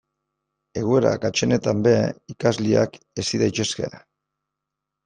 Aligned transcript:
Egoera 0.81 1.11
gaitzenetan 1.25 1.85
ere 1.91 2.01
ikasleak 2.35 2.99
hezi 3.23 3.45
daitezke. 3.45 3.97